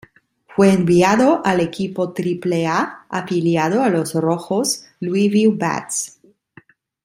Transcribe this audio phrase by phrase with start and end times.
[0.47, 6.19] Fue enviado al equipo Triple-A afiliado a los Rojos, Louisville Bats.